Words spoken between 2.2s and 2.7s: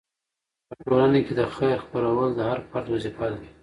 د هر